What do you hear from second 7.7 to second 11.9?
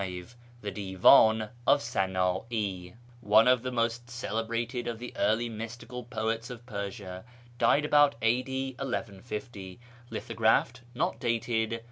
about a.d. 1150). Lithographed. Not dated.